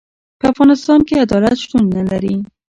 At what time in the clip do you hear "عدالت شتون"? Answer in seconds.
1.25-1.83